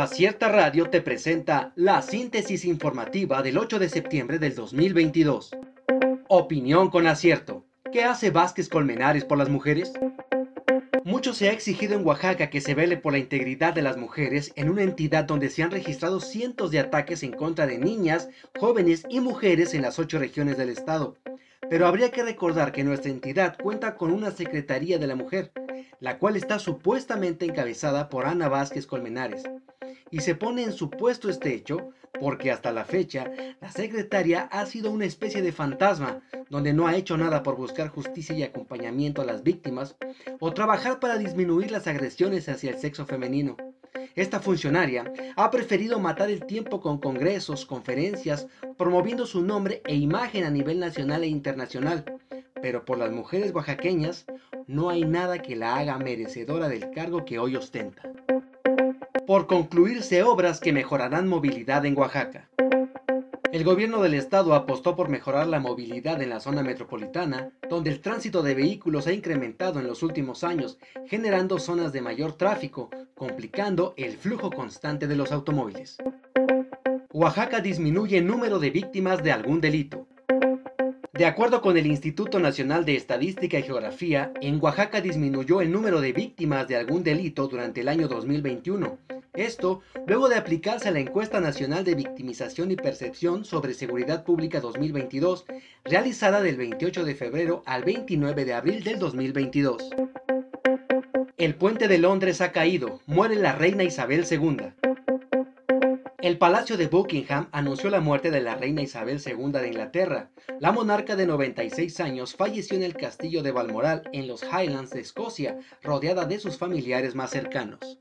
Acierta 0.00 0.48
Radio 0.48 0.88
te 0.88 1.02
presenta 1.02 1.74
la 1.76 2.00
síntesis 2.00 2.64
informativa 2.64 3.42
del 3.42 3.58
8 3.58 3.78
de 3.78 3.90
septiembre 3.90 4.38
del 4.38 4.54
2022. 4.54 5.54
Opinión 6.26 6.88
con 6.88 7.06
acierto. 7.06 7.66
¿Qué 7.92 8.04
hace 8.04 8.30
Vázquez 8.30 8.70
Colmenares 8.70 9.26
por 9.26 9.36
las 9.36 9.50
mujeres? 9.50 9.92
Mucho 11.04 11.34
se 11.34 11.50
ha 11.50 11.52
exigido 11.52 11.96
en 11.96 12.06
Oaxaca 12.06 12.48
que 12.48 12.62
se 12.62 12.72
vele 12.72 12.96
por 12.96 13.12
la 13.12 13.18
integridad 13.18 13.74
de 13.74 13.82
las 13.82 13.98
mujeres 13.98 14.52
en 14.56 14.70
una 14.70 14.84
entidad 14.84 15.24
donde 15.24 15.50
se 15.50 15.62
han 15.62 15.70
registrado 15.70 16.20
cientos 16.20 16.70
de 16.70 16.78
ataques 16.78 17.22
en 17.22 17.32
contra 17.32 17.66
de 17.66 17.76
niñas, 17.76 18.30
jóvenes 18.58 19.04
y 19.10 19.20
mujeres 19.20 19.74
en 19.74 19.82
las 19.82 19.98
ocho 19.98 20.18
regiones 20.18 20.56
del 20.56 20.70
estado. 20.70 21.18
Pero 21.68 21.86
habría 21.86 22.10
que 22.10 22.22
recordar 22.22 22.72
que 22.72 22.84
nuestra 22.84 23.10
entidad 23.10 23.58
cuenta 23.62 23.96
con 23.96 24.12
una 24.12 24.30
Secretaría 24.30 24.98
de 24.98 25.06
la 25.06 25.14
Mujer, 25.14 25.52
la 26.00 26.18
cual 26.18 26.36
está 26.36 26.58
supuestamente 26.58 27.44
encabezada 27.44 28.08
por 28.08 28.24
Ana 28.24 28.48
Vázquez 28.48 28.86
Colmenares 28.86 29.44
y 30.10 30.20
se 30.20 30.34
pone 30.34 30.62
en 30.62 30.72
supuesto 30.72 31.28
este 31.28 31.54
hecho 31.54 31.90
porque 32.20 32.50
hasta 32.50 32.72
la 32.72 32.84
fecha 32.84 33.30
la 33.60 33.70
secretaria 33.70 34.48
ha 34.50 34.66
sido 34.66 34.90
una 34.90 35.04
especie 35.06 35.42
de 35.42 35.52
fantasma 35.52 36.22
donde 36.48 36.72
no 36.72 36.86
ha 36.86 36.96
hecho 36.96 37.16
nada 37.16 37.42
por 37.42 37.56
buscar 37.56 37.88
justicia 37.88 38.36
y 38.36 38.42
acompañamiento 38.42 39.22
a 39.22 39.24
las 39.24 39.42
víctimas 39.42 39.96
o 40.40 40.52
trabajar 40.52 41.00
para 41.00 41.18
disminuir 41.18 41.70
las 41.70 41.86
agresiones 41.86 42.48
hacia 42.48 42.70
el 42.70 42.78
sexo 42.78 43.06
femenino. 43.06 43.56
Esta 44.16 44.40
funcionaria 44.40 45.12
ha 45.36 45.50
preferido 45.50 46.00
matar 46.00 46.30
el 46.30 46.44
tiempo 46.44 46.80
con 46.80 46.98
congresos, 46.98 47.64
conferencias, 47.64 48.48
promoviendo 48.76 49.24
su 49.24 49.42
nombre 49.42 49.82
e 49.86 49.94
imagen 49.94 50.44
a 50.44 50.50
nivel 50.50 50.80
nacional 50.80 51.22
e 51.22 51.28
internacional, 51.28 52.04
pero 52.60 52.84
por 52.84 52.98
las 52.98 53.12
mujeres 53.12 53.54
oaxaqueñas 53.54 54.26
no 54.66 54.90
hay 54.90 55.04
nada 55.04 55.38
que 55.38 55.56
la 55.56 55.76
haga 55.76 55.98
merecedora 55.98 56.68
del 56.68 56.90
cargo 56.90 57.24
que 57.24 57.38
hoy 57.38 57.56
ostenta 57.56 58.02
por 59.30 59.46
concluirse 59.46 60.24
obras 60.24 60.58
que 60.58 60.72
mejorarán 60.72 61.28
movilidad 61.28 61.86
en 61.86 61.96
Oaxaca. 61.96 62.48
El 63.52 63.62
gobierno 63.62 64.02
del 64.02 64.14
estado 64.14 64.54
apostó 64.54 64.96
por 64.96 65.08
mejorar 65.08 65.46
la 65.46 65.60
movilidad 65.60 66.20
en 66.20 66.30
la 66.30 66.40
zona 66.40 66.64
metropolitana, 66.64 67.52
donde 67.68 67.90
el 67.90 68.00
tránsito 68.00 68.42
de 68.42 68.56
vehículos 68.56 69.06
ha 69.06 69.12
incrementado 69.12 69.78
en 69.78 69.86
los 69.86 70.02
últimos 70.02 70.42
años, 70.42 70.80
generando 71.06 71.60
zonas 71.60 71.92
de 71.92 72.00
mayor 72.00 72.32
tráfico, 72.32 72.90
complicando 73.14 73.94
el 73.96 74.16
flujo 74.16 74.50
constante 74.50 75.06
de 75.06 75.14
los 75.14 75.30
automóviles. 75.30 75.98
Oaxaca 77.12 77.60
disminuye 77.60 78.18
el 78.18 78.26
número 78.26 78.58
de 78.58 78.70
víctimas 78.70 79.22
de 79.22 79.30
algún 79.30 79.60
delito. 79.60 80.08
De 81.12 81.26
acuerdo 81.26 81.60
con 81.60 81.76
el 81.76 81.86
Instituto 81.86 82.40
Nacional 82.40 82.84
de 82.84 82.96
Estadística 82.96 83.60
y 83.60 83.62
Geografía, 83.62 84.32
en 84.40 84.58
Oaxaca 84.60 85.00
disminuyó 85.00 85.60
el 85.60 85.70
número 85.70 86.00
de 86.00 86.12
víctimas 86.12 86.66
de 86.66 86.74
algún 86.74 87.04
delito 87.04 87.46
durante 87.46 87.82
el 87.82 87.88
año 87.88 88.08
2021, 88.08 88.98
esto 89.34 89.80
luego 90.06 90.28
de 90.28 90.36
aplicarse 90.36 90.88
a 90.88 90.92
la 90.92 91.00
encuesta 91.00 91.40
nacional 91.40 91.84
de 91.84 91.94
victimización 91.94 92.70
y 92.70 92.76
percepción 92.76 93.44
sobre 93.44 93.74
seguridad 93.74 94.24
pública 94.24 94.60
2022, 94.60 95.44
realizada 95.84 96.42
del 96.42 96.56
28 96.56 97.04
de 97.04 97.14
febrero 97.14 97.62
al 97.66 97.84
29 97.84 98.44
de 98.44 98.54
abril 98.54 98.82
del 98.82 98.98
2022. 98.98 99.90
El 101.36 101.54
puente 101.54 101.88
de 101.88 101.98
Londres 101.98 102.40
ha 102.40 102.52
caído, 102.52 103.00
muere 103.06 103.36
la 103.36 103.52
reina 103.52 103.84
Isabel 103.84 104.26
II. 104.30 104.72
El 106.20 106.36
Palacio 106.36 106.76
de 106.76 106.86
Buckingham 106.86 107.48
anunció 107.50 107.88
la 107.88 108.00
muerte 108.00 108.30
de 108.30 108.42
la 108.42 108.56
reina 108.56 108.82
Isabel 108.82 109.22
II 109.24 109.52
de 109.52 109.68
Inglaterra. 109.68 110.28
La 110.58 110.70
monarca 110.70 111.16
de 111.16 111.24
96 111.24 111.98
años 112.00 112.34
falleció 112.34 112.76
en 112.76 112.82
el 112.82 112.94
castillo 112.94 113.42
de 113.42 113.52
Balmoral 113.52 114.02
en 114.12 114.28
los 114.28 114.42
Highlands 114.42 114.90
de 114.90 115.00
Escocia, 115.00 115.58
rodeada 115.82 116.26
de 116.26 116.38
sus 116.38 116.58
familiares 116.58 117.14
más 117.14 117.30
cercanos 117.30 117.98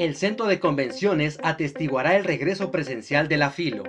el 0.00 0.16
centro 0.16 0.46
de 0.46 0.58
convenciones 0.58 1.38
atestiguará 1.42 2.16
el 2.16 2.24
regreso 2.24 2.70
presencial 2.70 3.28
de 3.28 3.36
la 3.36 3.50
FILO. 3.50 3.84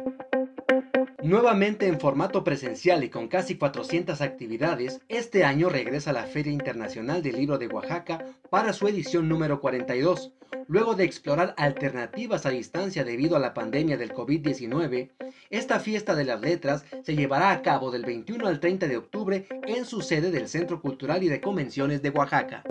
Nuevamente 1.24 1.88
en 1.88 2.02
formato 2.02 2.44
presencial 2.44 3.06
y 3.06 3.10
con 3.10 3.30
casi 3.30 3.56
400 3.56 4.20
actividades, 4.20 5.00
este 5.08 5.46
año 5.46 5.70
regresa 5.70 6.12
la 6.12 6.24
Feria 6.24 6.52
Internacional 6.52 7.24
del 7.24 7.38
Libro 7.38 7.58
de 7.58 7.68
Oaxaca 7.68 8.26
para 8.50 8.74
su 8.74 8.90
edición 8.90 9.30
número 9.30 9.62
42. 9.62 10.34
Luego 10.68 10.96
de 10.96 11.06
explorar 11.06 11.54
alternativas 11.58 12.46
a 12.46 12.50
distancia 12.50 13.06
debido 13.06 13.38
a 13.38 13.40
la 13.40 13.54
pandemia 13.54 13.96
del 13.96 14.14
COVID-19, 14.14 15.12
esta 15.50 15.80
fiesta 15.80 16.14
de 16.14 16.26
las 16.26 16.42
letras 16.42 16.84
se 17.04 17.16
llevará 17.16 17.52
a 17.52 17.62
cabo 17.62 17.90
del 17.90 18.04
21 18.04 18.48
al 18.48 18.60
30 18.60 18.88
de 18.88 18.98
octubre 18.98 19.48
en 19.66 19.86
su 19.86 20.02
sede 20.02 20.30
del 20.30 20.50
Centro 20.50 20.82
Cultural 20.82 21.24
y 21.24 21.30
de 21.30 21.40
Convenciones 21.40 22.02
de 22.02 22.10
Oaxaca. 22.10 22.64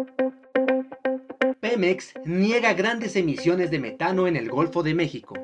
Pemex 1.70 2.14
niega 2.24 2.72
grandes 2.74 3.14
emisiones 3.14 3.70
de 3.70 3.78
metano 3.78 4.26
en 4.26 4.34
el 4.34 4.50
Golfo 4.50 4.82
de 4.82 4.92
México. 4.92 5.34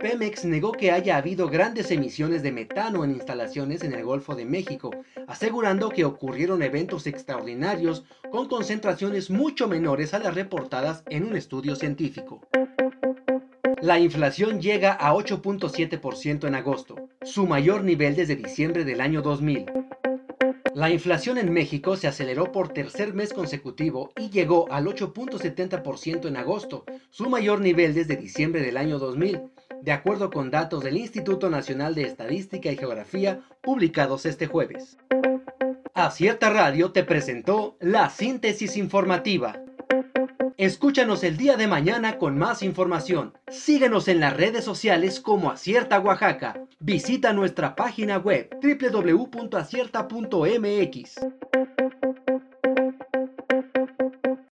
Pemex 0.00 0.46
negó 0.46 0.72
que 0.72 0.90
haya 0.90 1.18
habido 1.18 1.50
grandes 1.50 1.90
emisiones 1.90 2.42
de 2.42 2.50
metano 2.50 3.04
en 3.04 3.10
instalaciones 3.10 3.84
en 3.84 3.92
el 3.92 4.06
Golfo 4.06 4.34
de 4.34 4.46
México, 4.46 4.90
asegurando 5.28 5.90
que 5.90 6.06
ocurrieron 6.06 6.62
eventos 6.62 7.06
extraordinarios 7.06 8.06
con 8.30 8.48
concentraciones 8.48 9.28
mucho 9.28 9.68
menores 9.68 10.14
a 10.14 10.18
las 10.18 10.34
reportadas 10.34 11.04
en 11.10 11.26
un 11.26 11.36
estudio 11.36 11.76
científico. 11.76 12.40
La 13.82 13.98
inflación 13.98 14.62
llega 14.62 14.94
a 14.94 15.12
8.7% 15.12 16.46
en 16.46 16.54
agosto, 16.54 16.96
su 17.20 17.46
mayor 17.46 17.84
nivel 17.84 18.16
desde 18.16 18.34
diciembre 18.34 18.86
del 18.86 19.02
año 19.02 19.20
2000. 19.20 19.66
La 20.74 20.88
inflación 20.88 21.36
en 21.36 21.52
México 21.52 21.96
se 21.96 22.08
aceleró 22.08 22.50
por 22.50 22.70
tercer 22.70 23.12
mes 23.12 23.34
consecutivo 23.34 24.10
y 24.18 24.30
llegó 24.30 24.72
al 24.72 24.86
8.70% 24.86 26.28
en 26.28 26.36
agosto, 26.36 26.84
su 27.10 27.28
mayor 27.28 27.60
nivel 27.60 27.92
desde 27.92 28.16
diciembre 28.16 28.62
del 28.62 28.78
año 28.78 28.98
2000, 28.98 29.42
de 29.82 29.92
acuerdo 29.92 30.30
con 30.30 30.50
datos 30.50 30.82
del 30.82 30.96
Instituto 30.96 31.50
Nacional 31.50 31.94
de 31.94 32.04
Estadística 32.04 32.72
y 32.72 32.76
Geografía 32.76 33.40
publicados 33.60 34.24
este 34.24 34.46
jueves. 34.46 34.96
Acierta 35.92 36.48
Radio 36.48 36.90
te 36.92 37.04
presentó 37.04 37.76
la 37.78 38.08
síntesis 38.08 38.78
informativa. 38.78 39.61
Escúchanos 40.62 41.24
el 41.24 41.36
día 41.36 41.56
de 41.56 41.66
mañana 41.66 42.18
con 42.18 42.38
más 42.38 42.62
información. 42.62 43.36
Síguenos 43.48 44.06
en 44.06 44.20
las 44.20 44.36
redes 44.36 44.64
sociales 44.64 45.18
como 45.18 45.50
Acierta 45.50 45.98
Oaxaca. 45.98 46.64
Visita 46.78 47.32
nuestra 47.32 47.74
página 47.74 48.18
web 48.18 48.48
www.acierta.mx. 48.62 51.20